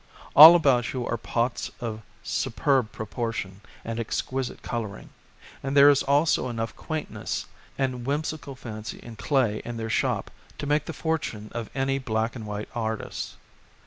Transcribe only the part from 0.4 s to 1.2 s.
about you are